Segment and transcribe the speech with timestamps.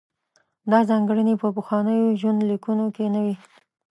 [0.71, 3.35] دا ځانګړنې په پخوانیو ژوندلیکونو کې نه وې.